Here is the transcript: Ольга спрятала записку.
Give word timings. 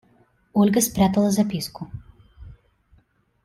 Ольга 0.53 0.81
спрятала 0.81 1.29
записку. 1.29 1.87